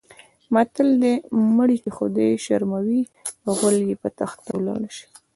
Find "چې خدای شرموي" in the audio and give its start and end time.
1.83-3.01